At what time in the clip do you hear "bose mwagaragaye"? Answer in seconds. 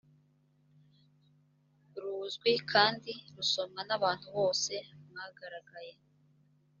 4.37-5.93